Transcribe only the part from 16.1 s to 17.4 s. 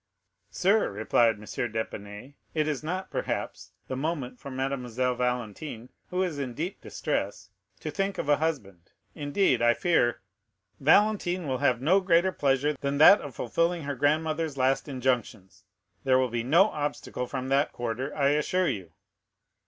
will be no obstacle